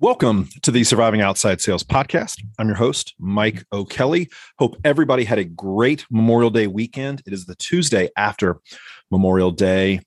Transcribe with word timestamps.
Welcome 0.00 0.48
to 0.62 0.70
the 0.70 0.84
Surviving 0.84 1.22
Outside 1.22 1.60
Sales 1.60 1.82
Podcast. 1.82 2.40
I'm 2.60 2.68
your 2.68 2.76
host, 2.76 3.16
Mike 3.18 3.64
O'Kelly. 3.72 4.30
Hope 4.60 4.76
everybody 4.84 5.24
had 5.24 5.40
a 5.40 5.44
great 5.44 6.06
Memorial 6.08 6.50
Day 6.50 6.68
weekend. 6.68 7.20
It 7.26 7.32
is 7.32 7.46
the 7.46 7.56
Tuesday 7.56 8.08
after 8.16 8.60
Memorial 9.10 9.50
Day. 9.50 10.02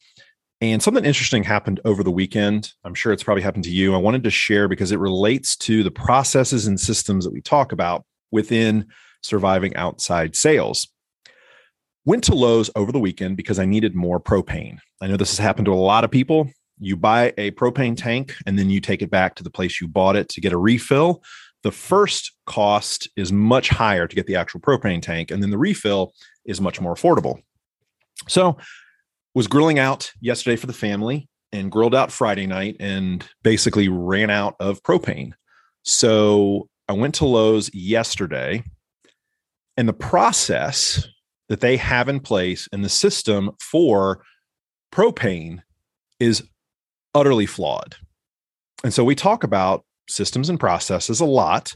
And 0.62 0.82
something 0.82 1.04
interesting 1.04 1.44
happened 1.44 1.82
over 1.84 2.04
the 2.04 2.10
weekend. 2.12 2.72
I'm 2.86 2.94
sure 2.94 3.12
it's 3.12 3.24
probably 3.24 3.44
happened 3.44 3.66
to 3.66 3.70
you. 3.70 3.94
I 3.94 3.98
wanted 3.98 4.24
to 4.24 4.30
share 4.30 4.70
because 4.70 4.94
it 4.94 5.00
relates 5.00 5.58
to 5.58 5.84
the 5.84 5.92
processes 5.92 6.68
and 6.68 6.80
systems 6.80 7.26
that 7.26 7.34
we 7.34 7.42
talk 7.42 7.74
about 7.74 8.06
within 8.32 8.88
surviving 9.22 9.76
outside 9.76 10.38
sales. 10.38 10.88
Went 12.06 12.24
to 12.24 12.34
Lowe's 12.34 12.70
over 12.78 12.94
the 12.94 13.00
weekend 13.00 13.36
because 13.36 13.60
I 13.60 13.66
needed 13.66 13.94
more 13.94 14.22
propane. 14.22 14.78
I 15.02 15.08
know 15.08 15.18
this 15.18 15.32
has 15.32 15.44
happened 15.44 15.66
to 15.66 15.74
a 15.74 15.76
lot 15.76 16.06
of 16.06 16.12
people 16.12 16.50
you 16.82 16.98
buy 16.98 17.32
a 17.38 17.52
propane 17.52 17.96
tank 17.96 18.34
and 18.46 18.58
then 18.58 18.70
you 18.70 18.82
take 18.82 19.02
it 19.02 19.12
back 19.12 19.36
to 19.36 19.44
the 19.44 19.52
place 19.52 19.80
you 19.80 19.88
bought 19.88 20.16
it 20.16 20.28
to 20.30 20.42
get 20.42 20.52
a 20.52 20.58
refill. 20.58 21.24
The 21.62 21.72
first 21.72 22.34
cost 22.48 23.08
is 23.16 23.32
much 23.32 23.70
higher 23.70 24.08
to 24.08 24.16
get 24.16 24.26
the 24.26 24.36
actual 24.36 24.60
propane 24.60 25.02
tank, 25.02 25.30
and 25.30 25.44
then 25.44 25.52
the 25.52 25.60
refill 25.60 26.14
is 26.44 26.60
much 26.60 26.82
more 26.82 26.96
affordable. 26.96 27.40
So, 28.28 28.58
was 29.36 29.48
grilling 29.48 29.80
out 29.80 30.12
yesterday 30.20 30.56
for 30.56 30.68
the 30.68 30.74
family 30.74 31.30
and 31.52 31.72
grilled 31.72 31.96
out 31.96 32.12
Friday 32.12 32.48
night 32.48 32.78
and 32.80 33.24
basically 33.44 33.88
ran 33.88 34.30
out 34.32 34.56
of 34.60 34.82
propane. 34.82 35.34
So, 35.84 36.68
I 36.90 36.94
went 36.94 37.14
to 37.16 37.26
Lowe's 37.26 37.74
yesterday, 37.76 38.64
and 39.78 39.88
the 39.88 39.94
process 39.94 41.08
that 41.48 41.62
they 41.62 41.78
have 41.78 42.10
in 42.10 42.20
place 42.20 42.68
and 42.72 42.84
the 42.84 42.90
system 42.90 43.52
for 43.60 44.24
propane 44.92 45.60
is 46.20 46.44
utterly 47.14 47.46
flawed. 47.46 47.96
And 48.84 48.94
so 48.94 49.04
we 49.04 49.16
talk 49.16 49.44
about 49.44 49.86
systems 50.10 50.50
and 50.50 50.60
processes 50.60 51.20
a 51.20 51.26
lot. 51.26 51.74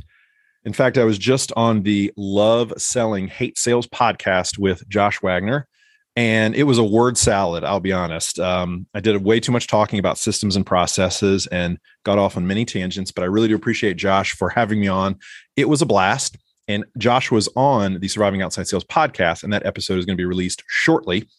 In 0.64 0.73
fact, 0.73 0.98
I 0.98 1.04
was 1.04 1.18
just 1.18 1.52
on 1.56 1.84
the 1.84 2.12
Love 2.18 2.73
Selling 2.78 3.28
Hate 3.28 3.58
Sales 3.58 3.88
podcast 3.88 4.58
with 4.58 4.88
Josh 4.90 5.22
Wagner, 5.22 5.68
and 6.16 6.56
it 6.56 6.64
was 6.64 6.80
a 6.80 6.84
word 6.84 7.18
salad. 7.18 7.64
I'll 7.64 7.80
be 7.80 7.94
honest. 7.94 8.40
Um, 8.40 8.88
I 8.96 9.00
did 9.00 9.24
way 9.24 9.40
too 9.40 9.52
much 9.52 9.68
talking 9.68 10.00
about 10.00 10.18
systems 10.18 10.56
and 10.56 10.66
processes 10.66 11.46
and 11.48 11.78
got 12.04 12.18
off 12.18 12.36
on 12.36 12.48
many 12.48 12.66
tangents, 12.66 13.12
but 13.12 13.24
I 13.24 13.28
really 13.28 13.48
do 13.48 13.56
appreciate 13.56 13.98
Josh 13.98 14.34
for 14.34 14.50
having 14.50 14.80
me 14.80 14.88
on. 14.88 15.18
It 15.56 15.70
was 15.70 15.81
a 15.81 15.86
blast. 15.86 16.38
And 16.68 16.84
Josh 16.98 17.30
was 17.30 17.48
on 17.56 18.00
the 18.00 18.08
Surviving 18.08 18.42
Outside 18.42 18.68
Sales 18.68 18.84
podcast, 18.86 19.44
and 19.44 19.54
that 19.54 19.66
episode 19.68 20.00
is 20.00 20.06
going 20.06 20.18
to 20.18 20.22
be 20.22 20.26
released 20.26 20.64
shortly. 20.68 21.30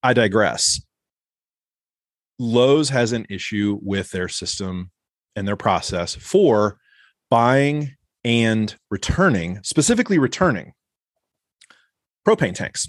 I 0.00 0.12
digress. 0.12 0.80
Lowe's 2.38 2.88
has 2.90 3.12
an 3.12 3.26
issue 3.28 3.78
with 3.82 4.10
their 4.10 4.28
system 4.28 4.90
and 5.34 5.46
their 5.46 5.56
process 5.56 6.14
for 6.14 6.78
buying 7.30 7.96
and 8.24 8.74
returning, 8.90 9.60
specifically 9.62 10.18
returning 10.18 10.72
propane 12.26 12.54
tanks. 12.54 12.88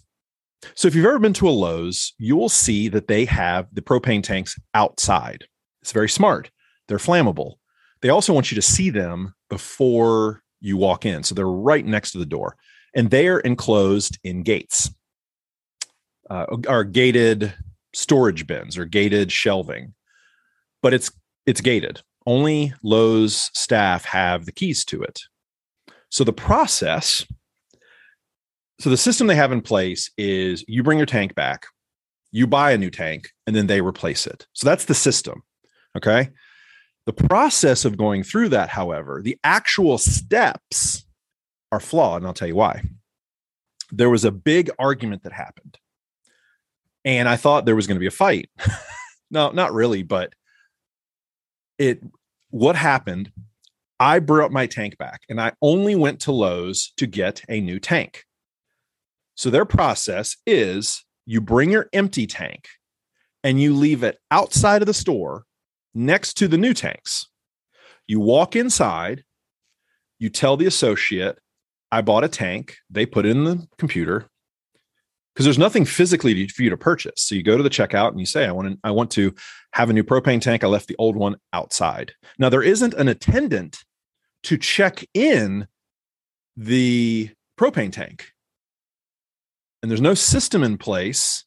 So 0.76 0.88
if 0.88 0.96
you've 0.96 1.06
ever 1.06 1.20
been 1.20 1.34
to 1.34 1.48
a 1.48 1.52
Lowe's, 1.52 2.14
you 2.18 2.36
will 2.36 2.50
see 2.50 2.90
that 2.90 3.08
they 3.08 3.26
have 3.26 3.68
the 3.72 3.82
propane 3.82 4.24
tanks 4.24 4.58
outside. 4.74 5.46
It's 5.82 5.94
very 5.94 6.10
smart. 6.10 6.52
They're 6.88 6.98
flammable. 6.98 7.54
They 8.02 8.10
also 8.10 8.34
want 8.34 8.52
you 8.52 8.56
to 8.56 8.62
see 8.62 8.90
them 8.90 9.34
before 9.50 10.42
you 10.60 10.76
walk 10.76 11.06
in. 11.06 11.24
So 11.24 11.36
they're 11.36 11.48
right 11.48 11.86
next 11.86 12.12
to 12.12 12.18
the 12.18 12.26
door 12.26 12.58
and 12.94 13.10
they 13.10 13.28
are 13.28 13.40
enclosed 13.40 14.20
in 14.24 14.44
gates, 14.44 14.90
uh, 16.30 16.46
are 16.68 16.84
gated 16.84 17.54
storage 18.00 18.48
bins 18.48 18.78
or 18.78 18.86
gated 18.86 19.32
shelving, 19.32 19.94
but 20.82 20.94
it's 20.94 21.12
it's 21.46 21.62
gated. 21.62 22.02
Only 22.26 22.74
Lowe's 22.84 23.52
staff 23.54 24.06
have 24.06 24.46
the 24.46 24.52
keys 24.52 24.86
to 24.86 25.02
it. 25.02 25.22
So 26.10 26.24
the 26.24 26.34
process, 26.34 27.26
so 28.80 28.90
the 28.90 28.98
system 28.98 29.28
they 29.28 29.36
have 29.36 29.52
in 29.52 29.62
place 29.62 30.12
is 30.18 30.64
you 30.68 30.84
bring 30.84 30.98
your 30.98 31.06
tank 31.06 31.36
back, 31.36 31.66
you 32.32 32.48
buy 32.48 32.72
a 32.72 32.78
new 32.78 32.90
tank, 32.90 33.30
and 33.46 33.56
then 33.56 33.68
they 33.68 33.82
replace 33.82 34.28
it. 34.28 34.48
So 34.54 34.68
that's 34.68 34.86
the 34.86 34.96
system. 34.96 35.44
Okay. 35.98 36.30
The 37.06 37.14
process 37.14 37.86
of 37.86 37.98
going 37.98 38.24
through 38.24 38.50
that, 38.50 38.70
however, 38.70 39.22
the 39.24 39.38
actual 39.44 39.98
steps 39.98 41.06
are 41.72 41.80
flawed. 41.80 42.22
And 42.22 42.28
I'll 42.28 42.34
tell 42.34 42.48
you 42.48 42.56
why. 42.56 42.84
There 43.92 44.10
was 44.10 44.26
a 44.26 44.32
big 44.32 44.70
argument 44.78 45.24
that 45.24 45.34
happened 45.34 45.80
and 47.06 47.28
I 47.28 47.36
thought 47.36 47.66
there 47.66 47.76
was 47.76 47.88
going 47.88 47.96
to 47.96 48.00
be 48.00 48.08
a 48.08 48.12
fight. 48.12 48.50
no, 49.32 49.52
not 49.52 49.74
really, 49.74 50.04
but 50.04 50.34
it 51.78 52.02
what 52.50 52.76
happened 52.76 53.32
I 54.00 54.20
brought 54.20 54.52
my 54.52 54.66
tank 54.66 54.98
back 54.98 55.22
and 55.28 55.42
I 55.42 55.52
only 55.62 55.96
went 55.96 56.22
to 56.22 56.32
Lowe's 56.32 56.94
to 56.98 57.06
get 57.06 57.44
a 57.50 57.60
new 57.60 57.80
tank. 57.80 58.24
So 59.36 59.50
their 59.50 59.66
process 59.66 60.38
is 60.48 61.04
you 61.26 61.42
bring 61.42 61.72
your 61.72 61.90
empty 61.92 62.26
tank 62.26 62.68
and 63.44 63.62
you 63.62 63.76
leave 63.76 64.04
it 64.04 64.18
outside 64.32 64.82
of 64.82 64.86
the 64.86 64.94
store 64.94 65.44
next 65.94 66.36
to 66.36 66.48
the 66.48 66.58
new 66.58 66.74
tanks. 66.74 67.28
You 68.08 68.22
walk 68.22 68.56
inside, 68.56 69.24
you 70.18 70.30
tell 70.30 70.56
the 70.56 70.66
associate, 70.66 71.38
I 71.92 72.02
bought 72.02 72.24
a 72.24 72.30
tank. 72.30 72.78
They 72.90 73.06
put 73.06 73.26
it 73.26 73.32
in 73.32 73.44
the 73.44 73.68
computer 73.78 74.30
because 75.40 75.46
there's 75.46 75.58
nothing 75.58 75.86
physically 75.86 76.50
for 76.50 76.64
you 76.64 76.70
to 76.70 76.76
purchase. 76.76 77.22
So 77.22 77.34
you 77.34 77.44
go 77.44 77.56
to 77.56 77.64
the 77.64 77.70
checkout 77.70 78.10
and 78.10 78.20
you 78.20 78.26
say, 78.26 78.46
I 78.46 78.52
want 78.52 78.74
to, 78.74 78.78
I 78.84 78.92
want 78.92 79.10
to 79.12 79.34
have 79.72 79.90
a 79.90 79.94
new 79.94 80.04
propane 80.04 80.42
tank. 80.42 80.66
I 80.66 80.68
left 80.68 80.90
the 80.90 80.98
old 81.00 81.16
one 81.16 81.38
outside. 81.54 82.12
Now 82.38 82.50
there 82.50 82.62
isn't 82.62 82.94
an 82.96 83.08
attendant 83.08 83.86
to 84.44 84.58
check 84.58 85.06
in 85.14 85.66
the 86.58 87.30
propane 87.58 87.94
tank. 87.94 88.34
And 89.82 89.90
there's 89.90 90.02
no 90.02 90.14
system 90.14 90.62
in 90.62 90.78
place 90.78 91.46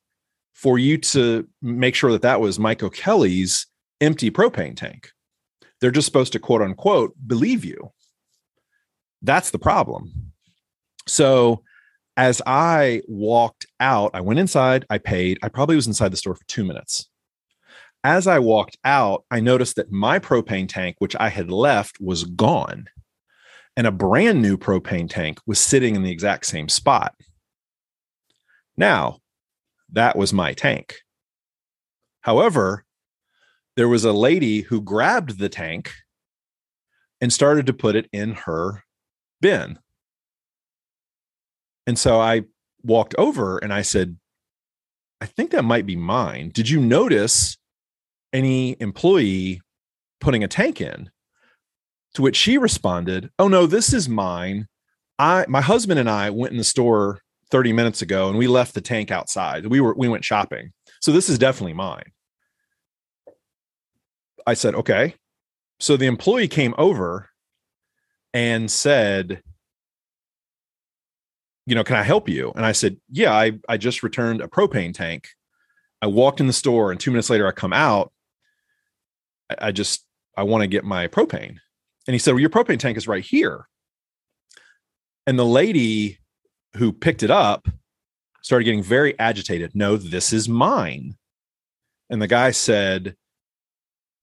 for 0.54 0.78
you 0.78 0.96
to 0.96 1.46
make 1.60 1.94
sure 1.94 2.12
that 2.12 2.22
that 2.22 2.40
was 2.40 2.58
Mike 2.58 2.82
O'Kelly's 2.82 3.66
empty 4.00 4.30
propane 4.30 4.74
tank. 4.74 5.10
They're 5.82 5.90
just 5.90 6.06
supposed 6.06 6.32
to 6.32 6.38
quote 6.38 6.62
unquote 6.62 7.12
believe 7.26 7.62
you. 7.62 7.92
That's 9.20 9.50
the 9.50 9.58
problem. 9.58 10.32
So 11.06 11.62
as 12.16 12.42
I 12.46 13.02
walked 13.08 13.66
out, 13.80 14.10
I 14.14 14.20
went 14.20 14.38
inside, 14.38 14.84
I 14.90 14.98
paid. 14.98 15.38
I 15.42 15.48
probably 15.48 15.76
was 15.76 15.86
inside 15.86 16.12
the 16.12 16.16
store 16.16 16.34
for 16.34 16.44
two 16.46 16.64
minutes. 16.64 17.08
As 18.04 18.26
I 18.26 18.38
walked 18.38 18.76
out, 18.84 19.24
I 19.30 19.40
noticed 19.40 19.76
that 19.76 19.92
my 19.92 20.18
propane 20.18 20.68
tank, 20.68 20.96
which 20.98 21.16
I 21.18 21.28
had 21.28 21.50
left, 21.50 22.00
was 22.00 22.24
gone. 22.24 22.86
And 23.76 23.86
a 23.86 23.92
brand 23.92 24.42
new 24.42 24.58
propane 24.58 25.08
tank 25.08 25.38
was 25.46 25.58
sitting 25.58 25.94
in 25.94 26.02
the 26.02 26.10
exact 26.10 26.46
same 26.46 26.68
spot. 26.68 27.14
Now, 28.76 29.20
that 29.90 30.16
was 30.16 30.32
my 30.32 30.52
tank. 30.52 30.96
However, 32.22 32.84
there 33.76 33.88
was 33.88 34.04
a 34.04 34.12
lady 34.12 34.62
who 34.62 34.82
grabbed 34.82 35.38
the 35.38 35.48
tank 35.48 35.92
and 37.20 37.32
started 37.32 37.66
to 37.66 37.72
put 37.72 37.96
it 37.96 38.08
in 38.12 38.32
her 38.34 38.82
bin 39.40 39.78
and 41.86 41.98
so 41.98 42.20
I 42.20 42.42
walked 42.82 43.14
over 43.18 43.58
and 43.58 43.72
I 43.72 43.82
said, 43.82 44.16
I 45.20 45.26
think 45.26 45.50
that 45.52 45.64
might 45.64 45.86
be 45.86 45.96
mine. 45.96 46.50
Did 46.52 46.68
you 46.68 46.80
notice 46.80 47.56
any 48.32 48.76
employee 48.80 49.60
putting 50.20 50.42
a 50.42 50.48
tank 50.48 50.80
in? 50.80 51.10
To 52.14 52.22
which 52.22 52.36
she 52.36 52.58
responded, 52.58 53.30
Oh 53.38 53.48
no, 53.48 53.66
this 53.66 53.92
is 53.92 54.08
mine. 54.08 54.66
I 55.18 55.46
my 55.48 55.60
husband 55.60 55.98
and 55.98 56.10
I 56.10 56.30
went 56.30 56.52
in 56.52 56.58
the 56.58 56.64
store 56.64 57.20
30 57.50 57.72
minutes 57.72 58.02
ago 58.02 58.28
and 58.28 58.38
we 58.38 58.46
left 58.46 58.74
the 58.74 58.80
tank 58.80 59.10
outside. 59.10 59.66
We 59.66 59.80
were 59.80 59.94
we 59.94 60.08
went 60.08 60.24
shopping. 60.24 60.72
So 61.00 61.12
this 61.12 61.28
is 61.28 61.38
definitely 61.38 61.74
mine. 61.74 62.12
I 64.46 64.54
said, 64.54 64.74
okay. 64.74 65.14
So 65.78 65.96
the 65.96 66.06
employee 66.06 66.48
came 66.48 66.74
over 66.78 67.28
and 68.34 68.70
said, 68.70 69.42
you 71.66 71.74
know, 71.74 71.84
can 71.84 71.96
I 71.96 72.02
help 72.02 72.28
you? 72.28 72.52
And 72.56 72.66
I 72.66 72.72
said, 72.72 72.96
yeah, 73.10 73.32
I, 73.32 73.52
I 73.68 73.76
just 73.76 74.02
returned 74.02 74.40
a 74.40 74.48
propane 74.48 74.94
tank. 74.94 75.28
I 76.00 76.06
walked 76.06 76.40
in 76.40 76.46
the 76.48 76.52
store 76.52 76.90
and 76.90 76.98
two 76.98 77.10
minutes 77.10 77.30
later 77.30 77.46
I 77.46 77.52
come 77.52 77.72
out. 77.72 78.12
I, 79.50 79.68
I 79.68 79.72
just, 79.72 80.04
I 80.36 80.42
want 80.42 80.62
to 80.62 80.68
get 80.68 80.84
my 80.84 81.06
propane. 81.06 81.58
And 82.06 82.14
he 82.14 82.18
said, 82.18 82.32
well, 82.32 82.40
your 82.40 82.50
propane 82.50 82.80
tank 82.80 82.96
is 82.96 83.06
right 83.06 83.24
here. 83.24 83.68
And 85.26 85.38
the 85.38 85.46
lady 85.46 86.18
who 86.76 86.92
picked 86.92 87.22
it 87.22 87.30
up 87.30 87.68
started 88.42 88.64
getting 88.64 88.82
very 88.82 89.16
agitated. 89.20 89.72
No, 89.74 89.96
this 89.96 90.32
is 90.32 90.48
mine. 90.48 91.16
And 92.10 92.20
the 92.20 92.26
guy 92.26 92.50
said, 92.50 93.14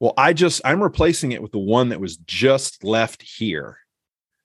well, 0.02 0.14
I 0.18 0.34
just, 0.34 0.62
I'm 0.66 0.84
replacing 0.84 1.32
it 1.32 1.42
with 1.42 1.54
the 1.54 1.60
one 1.60 1.90
that 1.90 2.02
was 2.02 2.18
just 2.18 2.84
left 2.84 3.22
here. 3.22 3.78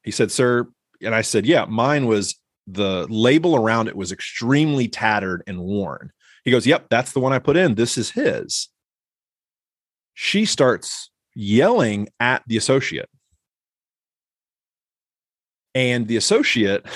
He 0.05 0.13
said, 0.13 0.31
sir, 0.31 0.69
and 1.03 1.15
I 1.15 1.23
said, 1.23 1.45
yeah, 1.45 1.65
mine 1.65 2.07
was 2.07 2.37
the 2.67 3.07
label 3.09 3.57
around 3.57 3.89
it 3.89 3.97
was 3.97 4.13
extremely 4.13 4.89
tattered 4.89 5.43
and 5.47 5.61
worn. 5.61 6.13
He 6.45 6.51
goes, 6.51 6.67
Yep, 6.67 6.87
that's 6.91 7.13
the 7.13 7.21
one 7.21 7.33
I 7.33 7.39
put 7.39 7.57
in. 7.57 7.75
This 7.75 7.99
is 7.99 8.11
his. 8.11 8.69
She 10.15 10.45
starts 10.45 11.11
yelling 11.35 12.09
at 12.21 12.43
the 12.47 12.57
associate. 12.57 13.09
And 15.75 16.07
the 16.07 16.17
associate 16.17 16.87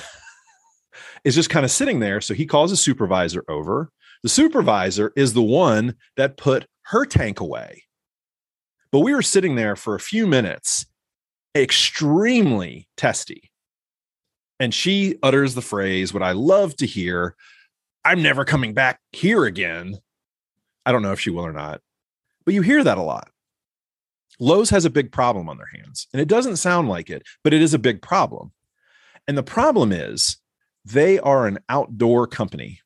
is 1.25 1.35
just 1.35 1.50
kind 1.50 1.65
of 1.65 1.70
sitting 1.70 2.00
there. 2.00 2.20
So 2.20 2.35
he 2.35 2.47
calls 2.47 2.70
a 2.70 2.76
supervisor 2.76 3.44
over. 3.49 3.91
The 4.23 4.29
supervisor 4.29 5.12
is 5.17 5.32
the 5.32 5.43
one 5.43 5.97
that 6.17 6.37
put 6.37 6.67
her 6.87 7.05
tank 7.05 7.41
away. 7.41 7.85
But 8.91 9.00
we 9.00 9.15
were 9.15 9.23
sitting 9.23 9.56
there 9.56 9.76
for 9.76 9.94
a 9.94 10.00
few 10.00 10.26
minutes, 10.26 10.87
extremely 11.55 12.88
testy. 12.97 13.48
And 14.60 14.75
she 14.75 15.16
utters 15.22 15.55
the 15.55 15.62
phrase, 15.62 16.12
what 16.12 16.22
I 16.22 16.32
love 16.32 16.75
to 16.76 16.87
hear 16.87 17.37
I'm 18.05 18.22
never 18.22 18.44
coming 18.44 18.72
back 18.72 19.00
here 19.12 19.44
again. 19.44 19.99
I 20.87 20.93
don't 20.93 21.02
know 21.02 21.12
if 21.12 21.20
she 21.20 21.31
will 21.31 21.44
or 21.44 21.52
not, 21.52 21.82
but 22.44 22.55
you 22.55 22.62
hear 22.62 22.82
that 22.82 22.96
a 22.96 23.02
lot. 23.02 23.28
Lowe's 24.40 24.70
has 24.70 24.84
a 24.84 24.90
big 24.90 25.12
problem 25.12 25.49
on 25.49 25.58
their 25.58 25.69
hands, 25.75 26.06
and 26.12 26.22
it 26.22 26.28
doesn't 26.28 26.56
sound 26.56 26.88
like 26.88 27.10
it, 27.10 27.25
but 27.43 27.52
it 27.52 27.60
is 27.60 27.75
a 27.75 27.78
big 27.78 28.00
problem. 28.00 28.52
And 29.26 29.37
the 29.37 29.43
problem 29.43 29.93
is 29.93 30.38
they 30.84 31.19
are 31.19 31.46
an 31.46 31.58
outdoor 31.69 32.26
company, 32.26 32.81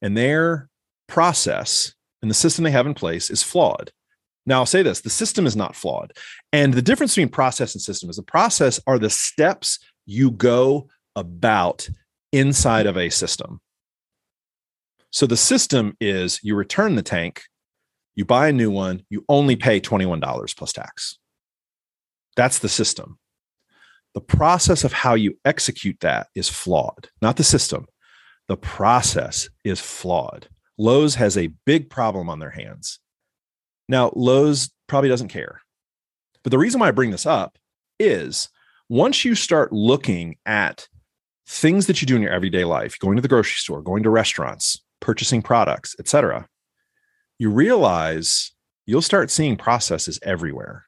and 0.00 0.16
their 0.16 0.68
process 1.08 1.94
and 2.22 2.30
the 2.30 2.34
system 2.34 2.62
they 2.64 2.70
have 2.70 2.86
in 2.86 2.94
place 2.94 3.30
is 3.30 3.42
flawed. 3.42 3.90
Now, 4.46 4.60
I'll 4.60 4.66
say 4.66 4.82
this 4.82 5.00
the 5.00 5.10
system 5.10 5.46
is 5.46 5.56
not 5.56 5.74
flawed. 5.74 6.12
And 6.52 6.74
the 6.74 6.82
difference 6.82 7.14
between 7.14 7.30
process 7.30 7.74
and 7.74 7.82
system 7.82 8.10
is 8.10 8.16
the 8.16 8.22
process 8.22 8.78
are 8.86 8.98
the 8.98 9.10
steps 9.10 9.78
you 10.06 10.30
go 10.30 10.88
about 11.16 11.88
inside 12.32 12.86
of 12.86 12.96
a 12.96 13.10
system. 13.10 13.60
So 15.10 15.26
the 15.26 15.36
system 15.36 15.96
is 16.00 16.40
you 16.42 16.56
return 16.56 16.96
the 16.96 17.02
tank, 17.02 17.44
you 18.14 18.24
buy 18.24 18.48
a 18.48 18.52
new 18.52 18.70
one, 18.70 19.04
you 19.08 19.24
only 19.28 19.56
pay 19.56 19.80
$21 19.80 20.56
plus 20.56 20.72
tax. 20.72 21.18
That's 22.36 22.58
the 22.58 22.68
system. 22.68 23.18
The 24.14 24.20
process 24.20 24.84
of 24.84 24.92
how 24.92 25.14
you 25.14 25.38
execute 25.44 26.00
that 26.00 26.28
is 26.34 26.48
flawed, 26.48 27.08
not 27.22 27.36
the 27.36 27.44
system. 27.44 27.86
The 28.48 28.56
process 28.56 29.48
is 29.64 29.80
flawed. 29.80 30.48
Lowe's 30.78 31.14
has 31.14 31.36
a 31.36 31.52
big 31.64 31.90
problem 31.90 32.28
on 32.28 32.40
their 32.40 32.50
hands. 32.50 32.98
Now, 33.88 34.12
Lowe's 34.14 34.70
probably 34.88 35.08
doesn't 35.08 35.28
care. 35.28 35.60
But 36.42 36.50
the 36.50 36.58
reason 36.58 36.80
why 36.80 36.88
I 36.88 36.92
bring 36.92 37.10
this 37.10 37.26
up 37.26 37.56
is 37.98 38.48
once 38.88 39.24
you 39.24 39.34
start 39.34 39.72
looking 39.72 40.36
at 40.46 40.88
things 41.46 41.86
that 41.86 42.00
you 42.00 42.06
do 42.06 42.16
in 42.16 42.22
your 42.22 42.32
everyday 42.32 42.64
life, 42.64 42.98
going 42.98 43.16
to 43.16 43.22
the 43.22 43.28
grocery 43.28 43.56
store, 43.56 43.82
going 43.82 44.02
to 44.02 44.10
restaurants, 44.10 44.82
purchasing 45.00 45.42
products, 45.42 45.94
etc., 45.98 46.46
you 47.38 47.50
realize 47.50 48.52
you'll 48.86 49.02
start 49.02 49.30
seeing 49.30 49.56
processes 49.56 50.18
everywhere. 50.22 50.84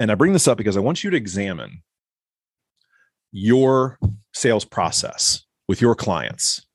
And 0.00 0.10
I 0.10 0.14
bring 0.14 0.32
this 0.32 0.48
up 0.48 0.58
because 0.58 0.76
I 0.76 0.80
want 0.80 1.04
you 1.04 1.10
to 1.10 1.16
examine 1.16 1.82
your 3.32 3.98
sales 4.32 4.64
process 4.64 5.44
with 5.66 5.80
your 5.80 5.94
clients. 5.94 6.66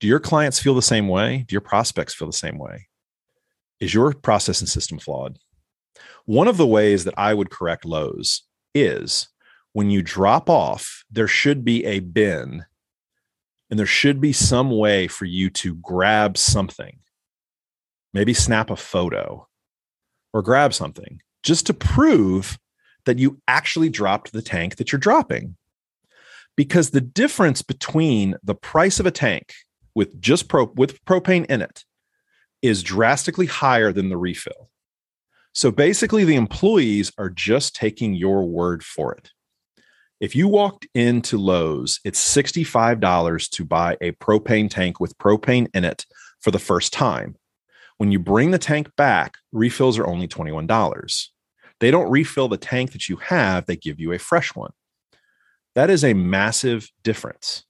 Do 0.00 0.06
your 0.06 0.20
clients 0.20 0.60
feel 0.60 0.74
the 0.74 0.82
same 0.82 1.08
way? 1.08 1.44
Do 1.48 1.54
your 1.54 1.60
prospects 1.60 2.14
feel 2.14 2.28
the 2.28 2.32
same 2.32 2.58
way? 2.58 2.88
Is 3.80 3.94
your 3.94 4.12
process 4.12 4.60
and 4.60 4.68
system 4.68 4.98
flawed? 4.98 5.38
One 6.24 6.48
of 6.48 6.56
the 6.56 6.66
ways 6.66 7.04
that 7.04 7.14
I 7.16 7.34
would 7.34 7.50
correct 7.50 7.84
Lowe's 7.84 8.47
is 8.74 9.28
when 9.72 9.90
you 9.90 10.02
drop 10.02 10.48
off, 10.48 11.04
there 11.10 11.28
should 11.28 11.64
be 11.64 11.84
a 11.84 12.00
bin 12.00 12.64
and 13.70 13.78
there 13.78 13.86
should 13.86 14.20
be 14.20 14.32
some 14.32 14.70
way 14.70 15.06
for 15.06 15.24
you 15.24 15.50
to 15.50 15.74
grab 15.76 16.38
something, 16.38 16.98
maybe 18.14 18.34
snap 18.34 18.70
a 18.70 18.76
photo 18.76 19.46
or 20.32 20.42
grab 20.42 20.72
something 20.72 21.20
just 21.42 21.66
to 21.66 21.74
prove 21.74 22.58
that 23.04 23.18
you 23.18 23.40
actually 23.46 23.88
dropped 23.88 24.32
the 24.32 24.42
tank 24.42 24.76
that 24.76 24.92
you're 24.92 24.98
dropping. 24.98 25.56
Because 26.56 26.90
the 26.90 27.00
difference 27.00 27.62
between 27.62 28.34
the 28.42 28.54
price 28.54 28.98
of 28.98 29.06
a 29.06 29.10
tank 29.10 29.54
with 29.94 30.20
just 30.20 30.48
pro 30.48 30.66
with 30.74 31.04
propane 31.04 31.46
in 31.46 31.62
it 31.62 31.84
is 32.62 32.82
drastically 32.82 33.46
higher 33.46 33.92
than 33.92 34.08
the 34.08 34.16
refill. 34.16 34.68
So 35.58 35.72
basically, 35.72 36.22
the 36.22 36.36
employees 36.36 37.10
are 37.18 37.30
just 37.30 37.74
taking 37.74 38.14
your 38.14 38.44
word 38.44 38.84
for 38.84 39.12
it. 39.12 39.32
If 40.20 40.36
you 40.36 40.46
walked 40.46 40.86
into 40.94 41.36
Lowe's, 41.36 41.98
it's 42.04 42.20
$65 42.32 43.50
to 43.50 43.64
buy 43.64 43.96
a 44.00 44.12
propane 44.12 44.70
tank 44.70 45.00
with 45.00 45.18
propane 45.18 45.66
in 45.74 45.84
it 45.84 46.06
for 46.38 46.52
the 46.52 46.60
first 46.60 46.92
time. 46.92 47.34
When 47.96 48.12
you 48.12 48.20
bring 48.20 48.52
the 48.52 48.58
tank 48.58 48.94
back, 48.94 49.34
refills 49.50 49.98
are 49.98 50.06
only 50.06 50.28
$21. 50.28 51.26
They 51.80 51.90
don't 51.90 52.08
refill 52.08 52.46
the 52.46 52.56
tank 52.56 52.92
that 52.92 53.08
you 53.08 53.16
have, 53.16 53.66
they 53.66 53.74
give 53.74 53.98
you 53.98 54.12
a 54.12 54.18
fresh 54.20 54.54
one. 54.54 54.70
That 55.74 55.90
is 55.90 56.04
a 56.04 56.14
massive 56.14 56.88
difference. 57.02 57.64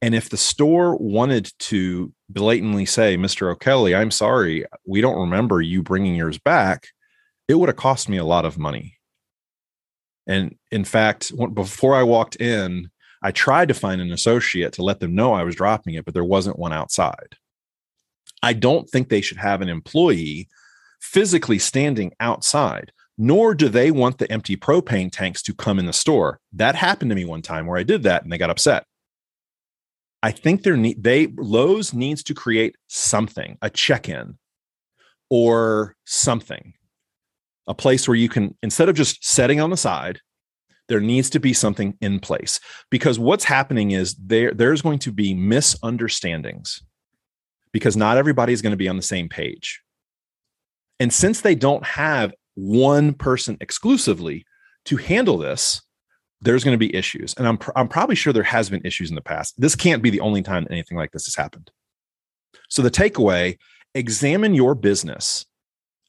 And 0.00 0.14
if 0.14 0.30
the 0.30 0.36
store 0.36 0.96
wanted 0.98 1.50
to 1.58 2.12
blatantly 2.32 2.86
say, 2.86 3.16
Mr. 3.16 3.50
O'Kelly, 3.52 3.94
I'm 3.94 4.10
sorry, 4.10 4.64
we 4.86 5.00
don't 5.00 5.20
remember 5.20 5.60
you 5.60 5.82
bringing 5.82 6.14
yours 6.14 6.38
back, 6.38 6.88
it 7.48 7.54
would 7.54 7.68
have 7.68 7.76
cost 7.76 8.08
me 8.08 8.16
a 8.16 8.24
lot 8.24 8.44
of 8.44 8.58
money. 8.58 8.98
And 10.26 10.56
in 10.70 10.84
fact, 10.84 11.32
before 11.54 11.94
I 11.94 12.02
walked 12.02 12.36
in, 12.36 12.90
I 13.22 13.30
tried 13.30 13.68
to 13.68 13.74
find 13.74 14.00
an 14.00 14.12
associate 14.12 14.72
to 14.74 14.82
let 14.82 15.00
them 15.00 15.14
know 15.14 15.32
I 15.32 15.44
was 15.44 15.54
dropping 15.54 15.94
it, 15.94 16.04
but 16.04 16.14
there 16.14 16.24
wasn't 16.24 16.58
one 16.58 16.72
outside. 16.72 17.36
I 18.42 18.52
don't 18.52 18.88
think 18.88 19.08
they 19.08 19.20
should 19.20 19.38
have 19.38 19.60
an 19.60 19.68
employee 19.68 20.48
physically 21.00 21.58
standing 21.58 22.12
outside, 22.20 22.92
nor 23.16 23.54
do 23.54 23.68
they 23.68 23.90
want 23.90 24.18
the 24.18 24.30
empty 24.30 24.56
propane 24.56 25.10
tanks 25.10 25.42
to 25.42 25.54
come 25.54 25.78
in 25.78 25.86
the 25.86 25.92
store. 25.92 26.40
That 26.52 26.74
happened 26.74 27.10
to 27.10 27.14
me 27.14 27.24
one 27.24 27.42
time 27.42 27.66
where 27.66 27.78
I 27.78 27.84
did 27.84 28.02
that 28.04 28.22
and 28.22 28.32
they 28.32 28.38
got 28.38 28.50
upset. 28.50 28.86
I 30.22 30.30
think 30.30 30.62
there 30.62 30.76
need 30.76 31.02
they 31.02 31.26
Lowe's 31.26 31.92
needs 31.92 32.22
to 32.24 32.34
create 32.34 32.76
something, 32.88 33.58
a 33.60 33.70
check-in 33.70 34.38
or 35.28 35.96
something. 36.04 36.74
A 37.66 37.74
place 37.74 38.08
where 38.08 38.16
you 38.16 38.28
can 38.28 38.56
instead 38.62 38.88
of 38.88 38.96
just 38.96 39.24
setting 39.24 39.60
on 39.60 39.70
the 39.70 39.76
side, 39.76 40.20
there 40.88 41.00
needs 41.00 41.30
to 41.30 41.40
be 41.40 41.52
something 41.52 41.96
in 42.00 42.20
place 42.20 42.60
because 42.90 43.18
what's 43.18 43.44
happening 43.44 43.92
is 43.92 44.14
there 44.14 44.52
there's 44.52 44.82
going 44.82 44.98
to 45.00 45.12
be 45.12 45.34
misunderstandings 45.34 46.82
because 47.72 47.96
not 47.96 48.16
everybody 48.16 48.52
is 48.52 48.62
going 48.62 48.72
to 48.72 48.76
be 48.76 48.88
on 48.88 48.96
the 48.96 49.02
same 49.02 49.28
page. 49.28 49.80
And 51.00 51.12
since 51.12 51.40
they 51.40 51.54
don't 51.54 51.84
have 51.84 52.32
one 52.54 53.14
person 53.14 53.56
exclusively 53.60 54.44
to 54.84 54.96
handle 54.96 55.38
this, 55.38 55.82
there's 56.42 56.64
going 56.64 56.74
to 56.74 56.78
be 56.78 56.94
issues. 56.94 57.34
And 57.38 57.46
I'm, 57.46 57.56
pr- 57.56 57.70
I'm 57.76 57.88
probably 57.88 58.16
sure 58.16 58.32
there 58.32 58.42
has 58.42 58.68
been 58.68 58.84
issues 58.84 59.08
in 59.08 59.14
the 59.14 59.22
past. 59.22 59.54
This 59.58 59.76
can't 59.76 60.02
be 60.02 60.10
the 60.10 60.20
only 60.20 60.42
time 60.42 60.66
anything 60.68 60.98
like 60.98 61.12
this 61.12 61.24
has 61.26 61.36
happened. 61.36 61.70
So 62.68 62.82
the 62.82 62.90
takeaway, 62.90 63.58
examine 63.94 64.54
your 64.54 64.74
business 64.74 65.46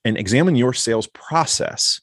and 0.04 0.18
examine 0.18 0.56
your 0.56 0.74
sales 0.74 1.08
process 1.08 2.02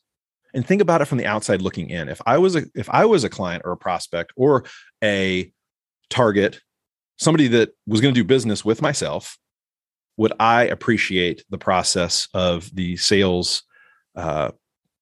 and 0.55 0.67
think 0.67 0.81
about 0.81 1.01
it 1.01 1.07
from 1.07 1.19
the 1.19 1.27
outside 1.27 1.63
looking 1.63 1.91
in. 1.91 2.09
If 2.09 2.21
I 2.27 2.39
was 2.39 2.57
a 2.57 2.65
if 2.75 2.89
I 2.91 3.05
was 3.05 3.25
a 3.25 3.29
client 3.29 3.63
or 3.65 3.73
a 3.73 3.77
prospect 3.77 4.33
or 4.37 4.65
a 5.03 5.53
target, 6.09 6.61
somebody 7.19 7.49
that 7.49 7.71
was 7.87 8.01
going 8.01 8.15
to 8.15 8.21
do 8.21 8.25
business 8.25 8.65
with 8.65 8.83
myself, 8.83 9.39
would 10.17 10.33
I 10.41 10.65
appreciate 10.65 11.45
the 11.51 11.59
process 11.59 12.29
of 12.35 12.75
the 12.75 12.97
sales 12.97 13.63
uh, 14.17 14.51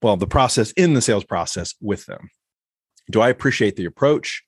well, 0.02 0.16
the 0.16 0.26
process 0.26 0.70
in 0.73 0.94
the 0.94 1.02
sales 1.02 1.25
process 1.25 1.75
with 1.80 2.06
them? 2.06 2.30
Do 3.10 3.20
I 3.20 3.28
appreciate 3.28 3.76
the 3.76 3.84
approach 3.84 4.42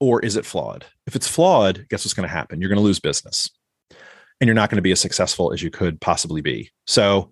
or 0.00 0.20
is 0.20 0.36
it 0.36 0.44
flawed? 0.44 0.84
If 1.06 1.16
it's 1.16 1.28
flawed, 1.28 1.86
guess 1.88 2.04
what's 2.04 2.14
going 2.14 2.28
to 2.28 2.34
happen? 2.34 2.60
You're 2.60 2.68
going 2.68 2.78
to 2.78 2.84
lose 2.84 3.00
business 3.00 3.50
and 4.40 4.48
you're 4.48 4.54
not 4.54 4.70
going 4.70 4.76
to 4.76 4.82
be 4.82 4.92
as 4.92 5.00
successful 5.00 5.52
as 5.52 5.62
you 5.62 5.70
could 5.70 6.00
possibly 6.00 6.40
be. 6.40 6.70
So, 6.86 7.30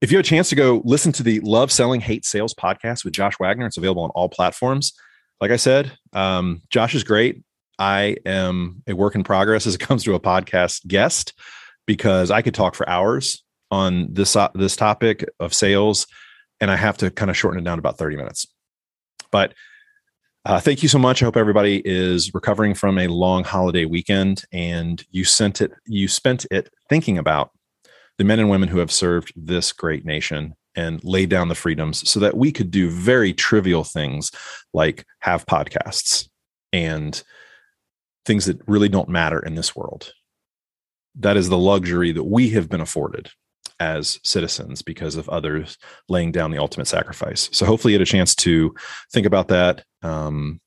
if 0.00 0.10
you 0.10 0.18
have 0.18 0.26
a 0.26 0.28
chance 0.28 0.50
to 0.50 0.54
go 0.54 0.82
listen 0.84 1.12
to 1.12 1.22
the 1.22 1.40
Love 1.40 1.72
Selling 1.72 2.00
Hate 2.00 2.26
Sales 2.26 2.52
podcast 2.52 3.04
with 3.04 3.14
Josh 3.14 3.38
Wagner, 3.40 3.66
it's 3.66 3.78
available 3.78 4.02
on 4.02 4.10
all 4.10 4.28
platforms. 4.28 4.92
Like 5.40 5.50
I 5.50 5.56
said, 5.56 5.92
um, 6.12 6.60
Josh 6.68 6.94
is 6.94 7.04
great. 7.04 7.42
I 7.78 8.16
am 8.26 8.82
a 8.86 8.92
work 8.92 9.14
in 9.14 9.24
progress 9.24 9.66
as 9.66 9.74
it 9.74 9.78
comes 9.80 10.04
to 10.04 10.14
a 10.14 10.20
podcast 10.20 10.86
guest 10.86 11.32
because 11.86 12.30
I 12.30 12.42
could 12.42 12.54
talk 12.54 12.74
for 12.74 12.88
hours 12.88 13.42
on 13.70 14.12
this 14.12 14.36
uh, 14.36 14.48
this 14.54 14.76
topic 14.76 15.24
of 15.40 15.54
sales, 15.54 16.06
and 16.60 16.70
I 16.70 16.76
have 16.76 16.98
to 16.98 17.10
kind 17.10 17.30
of 17.30 17.36
shorten 17.36 17.60
it 17.60 17.64
down 17.64 17.78
to 17.78 17.80
about 17.80 17.98
30 17.98 18.16
minutes. 18.16 18.46
But 19.34 19.52
uh, 20.44 20.60
thank 20.60 20.84
you 20.84 20.88
so 20.88 20.96
much. 21.00 21.20
I 21.20 21.24
hope 21.24 21.36
everybody 21.36 21.82
is 21.84 22.32
recovering 22.32 22.72
from 22.72 22.98
a 22.98 23.08
long 23.08 23.42
holiday 23.42 23.84
weekend 23.84 24.44
and 24.52 25.04
you 25.10 25.24
sent 25.24 25.60
it, 25.60 25.72
you 25.86 26.06
spent 26.06 26.46
it 26.52 26.70
thinking 26.88 27.18
about 27.18 27.50
the 28.16 28.22
men 28.22 28.38
and 28.38 28.48
women 28.48 28.68
who 28.68 28.78
have 28.78 28.92
served 28.92 29.32
this 29.34 29.72
great 29.72 30.04
nation 30.04 30.54
and 30.76 31.02
laid 31.02 31.30
down 31.30 31.48
the 31.48 31.56
freedoms 31.56 32.08
so 32.08 32.20
that 32.20 32.36
we 32.36 32.52
could 32.52 32.70
do 32.70 32.88
very 32.88 33.32
trivial 33.32 33.82
things 33.82 34.30
like 34.72 35.04
have 35.18 35.46
podcasts 35.46 36.28
and 36.72 37.24
things 38.24 38.46
that 38.46 38.60
really 38.68 38.88
don't 38.88 39.08
matter 39.08 39.40
in 39.40 39.56
this 39.56 39.74
world. 39.74 40.12
That 41.16 41.36
is 41.36 41.48
the 41.48 41.58
luxury 41.58 42.12
that 42.12 42.22
we 42.22 42.50
have 42.50 42.68
been 42.68 42.80
afforded. 42.80 43.32
As 43.80 44.20
citizens 44.22 44.82
because 44.82 45.16
of 45.16 45.28
others 45.28 45.78
laying 46.08 46.32
down 46.32 46.50
the 46.50 46.58
ultimate 46.58 46.86
sacrifice. 46.86 47.48
So 47.52 47.66
hopefully 47.66 47.92
you 47.92 47.98
had 47.98 48.06
a 48.06 48.10
chance 48.10 48.34
to 48.36 48.74
think 49.12 49.26
about 49.26 49.48
that 49.48 49.84
um, 50.02 50.60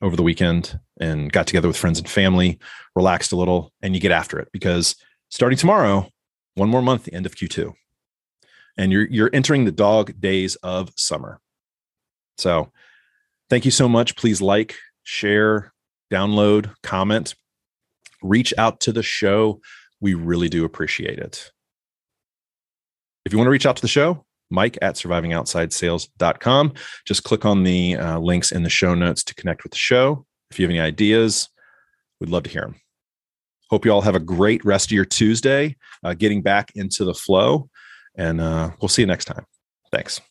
over 0.00 0.16
the 0.16 0.22
weekend 0.22 0.78
and 1.00 1.32
got 1.32 1.46
together 1.46 1.68
with 1.68 1.76
friends 1.76 1.98
and 1.98 2.08
family, 2.08 2.58
relaxed 2.94 3.32
a 3.32 3.36
little, 3.36 3.72
and 3.82 3.94
you 3.94 4.00
get 4.00 4.12
after 4.12 4.38
it 4.38 4.48
because 4.52 4.96
starting 5.28 5.58
tomorrow, 5.58 6.08
one 6.54 6.68
more 6.68 6.82
month, 6.82 7.04
the 7.04 7.14
end 7.14 7.26
of 7.26 7.34
Q2, 7.34 7.72
and 8.76 8.92
you're 8.92 9.08
you're 9.08 9.30
entering 9.32 9.64
the 9.64 9.72
dog 9.72 10.20
days 10.20 10.56
of 10.56 10.90
summer. 10.96 11.40
So 12.36 12.72
thank 13.50 13.64
you 13.64 13.70
so 13.70 13.88
much. 13.88 14.16
Please 14.16 14.40
like, 14.40 14.76
share, 15.02 15.72
download, 16.12 16.74
comment, 16.82 17.34
reach 18.22 18.54
out 18.56 18.80
to 18.80 18.92
the 18.92 19.02
show. 19.02 19.60
We 20.00 20.14
really 20.14 20.48
do 20.48 20.64
appreciate 20.64 21.18
it. 21.18 21.50
If 23.28 23.32
you 23.32 23.38
want 23.38 23.48
to 23.48 23.50
reach 23.50 23.66
out 23.66 23.76
to 23.76 23.82
the 23.82 23.88
show, 23.88 24.24
Mike 24.48 24.78
at 24.80 24.94
survivingoutsidesales.com. 24.94 26.72
Just 27.04 27.24
click 27.24 27.44
on 27.44 27.62
the 27.62 27.94
uh, 27.94 28.18
links 28.18 28.52
in 28.52 28.62
the 28.62 28.70
show 28.70 28.94
notes 28.94 29.22
to 29.24 29.34
connect 29.34 29.64
with 29.64 29.72
the 29.72 29.78
show. 29.78 30.24
If 30.50 30.58
you 30.58 30.64
have 30.64 30.70
any 30.70 30.80
ideas, 30.80 31.50
we'd 32.20 32.30
love 32.30 32.44
to 32.44 32.50
hear 32.50 32.62
them. 32.62 32.76
Hope 33.68 33.84
you 33.84 33.90
all 33.92 34.00
have 34.00 34.14
a 34.14 34.18
great 34.18 34.64
rest 34.64 34.86
of 34.86 34.92
your 34.92 35.04
Tuesday, 35.04 35.76
uh, 36.02 36.14
getting 36.14 36.40
back 36.40 36.72
into 36.74 37.04
the 37.04 37.12
flow, 37.12 37.68
and 38.16 38.40
uh, 38.40 38.70
we'll 38.80 38.88
see 38.88 39.02
you 39.02 39.06
next 39.06 39.26
time. 39.26 39.44
Thanks. 39.92 40.22